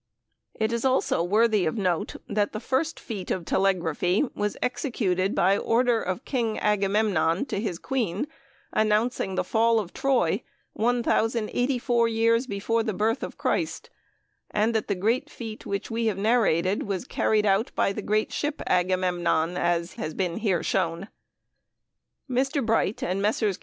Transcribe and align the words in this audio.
It 0.55 0.73
is 0.73 0.83
also 0.83 1.21
worthy 1.21 1.67
of 1.67 1.77
note 1.77 2.15
that 2.27 2.53
the 2.53 2.59
first 2.59 2.99
feat 2.99 3.29
of 3.29 3.45
telegraphy 3.45 4.23
was 4.33 4.57
executed 4.59 5.35
by 5.35 5.59
order 5.59 6.01
of 6.01 6.25
King 6.25 6.57
"Agamemnon" 6.57 7.45
to 7.45 7.59
his 7.61 7.77
queen, 7.77 8.25
announcing 8.73 9.35
the 9.35 9.43
fall 9.43 9.79
of 9.79 9.93
Troy, 9.93 10.41
1,084 10.73 12.07
years 12.07 12.47
before 12.47 12.81
the 12.81 12.95
birth 12.95 13.21
of 13.21 13.37
Christ, 13.37 13.91
and 14.49 14.73
that 14.73 14.87
the 14.87 14.95
great 14.95 15.29
feat 15.29 15.67
which 15.67 15.91
we 15.91 16.07
have 16.07 16.17
narrated 16.17 16.81
was 16.81 17.05
carried 17.05 17.45
out 17.45 17.71
by 17.75 17.93
the 17.93 18.01
great 18.01 18.33
ship 18.33 18.59
Agamemnon, 18.65 19.55
as 19.55 19.93
has 19.93 20.15
been 20.15 20.37
here 20.37 20.63
shown. 20.63 21.09
Mr. 22.27 22.65
Bright 22.65 23.03
and 23.03 23.21
Messrs. 23.21 23.59